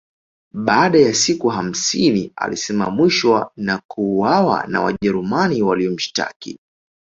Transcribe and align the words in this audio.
Baada 0.53 0.99
ya 0.99 1.13
siku 1.13 1.47
hamsini 1.49 2.31
alisimamishwa 2.35 3.51
na 3.57 3.81
kuuawa 3.87 4.67
na 4.67 4.81
Wajerumani 4.81 5.61
waliomshtaki 5.61 6.59